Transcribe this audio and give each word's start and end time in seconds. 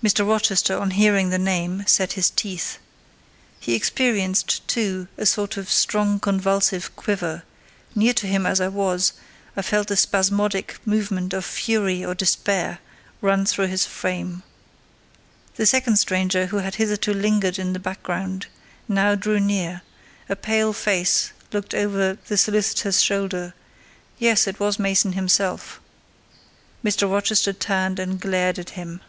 Mr. 0.00 0.24
Rochester, 0.26 0.78
on 0.78 0.92
hearing 0.92 1.30
the 1.30 1.38
name, 1.40 1.82
set 1.88 2.12
his 2.12 2.30
teeth; 2.30 2.78
he 3.58 3.74
experienced, 3.74 4.66
too, 4.68 5.08
a 5.16 5.26
sort 5.26 5.56
of 5.56 5.68
strong 5.68 6.20
convulsive 6.20 6.94
quiver; 6.94 7.42
near 7.96 8.14
to 8.14 8.28
him 8.28 8.46
as 8.46 8.60
I 8.60 8.68
was, 8.68 9.12
I 9.56 9.62
felt 9.62 9.88
the 9.88 9.96
spasmodic 9.96 10.78
movement 10.86 11.32
of 11.34 11.44
fury 11.44 12.04
or 12.04 12.14
despair 12.14 12.78
run 13.20 13.44
through 13.44 13.66
his 13.66 13.86
frame. 13.86 14.44
The 15.56 15.66
second 15.66 15.96
stranger, 15.96 16.46
who 16.46 16.58
had 16.58 16.76
hitherto 16.76 17.12
lingered 17.12 17.58
in 17.58 17.72
the 17.72 17.80
background, 17.80 18.46
now 18.86 19.16
drew 19.16 19.40
near; 19.40 19.82
a 20.28 20.36
pale 20.36 20.72
face 20.72 21.32
looked 21.52 21.74
over 21.74 22.18
the 22.28 22.38
solicitor's 22.38 23.02
shoulder—yes, 23.02 24.46
it 24.46 24.60
was 24.60 24.78
Mason 24.78 25.14
himself. 25.14 25.80
Mr. 26.84 27.10
Rochester 27.10 27.52
turned 27.52 27.98
and 27.98 28.20
glared 28.20 28.60
at 28.60 28.70
him. 28.70 29.00